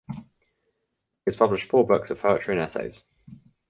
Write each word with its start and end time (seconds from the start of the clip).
He 0.09 0.13
has 1.27 1.35
published 1.35 1.69
four 1.69 1.85
books 1.85 2.09
of 2.09 2.19
poetry 2.19 2.55
and 2.55 2.63
essays. 2.63 3.05